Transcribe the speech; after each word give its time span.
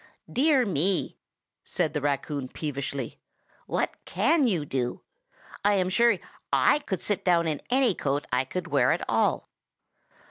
"Dear 0.33 0.65
me!" 0.65 1.15
said 1.63 1.93
the 1.93 2.01
raccoon 2.01 2.47
peevishly. 2.47 3.19
"What 3.67 3.91
can 4.03 4.47
you 4.47 4.65
do? 4.65 5.03
I 5.63 5.75
am 5.75 5.89
sure 5.89 6.17
I 6.51 6.79
could 6.79 7.03
sit 7.03 7.23
down 7.23 7.47
in 7.47 7.61
any 7.69 7.93
coat 7.93 8.25
I 8.31 8.45
could 8.45 8.69
wear 8.69 8.91
at 8.93 9.05
all. 9.07 9.47